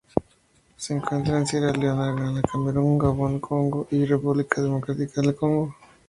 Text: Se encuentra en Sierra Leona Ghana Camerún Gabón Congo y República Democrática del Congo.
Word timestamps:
Se 0.77 0.95
encuentra 0.95 1.37
en 1.37 1.45
Sierra 1.45 1.73
Leona 1.73 2.11
Ghana 2.13 2.41
Camerún 2.41 2.97
Gabón 2.97 3.39
Congo 3.39 3.87
y 3.91 4.03
República 4.05 4.59
Democrática 4.59 5.21
del 5.21 5.35
Congo. 5.35 5.75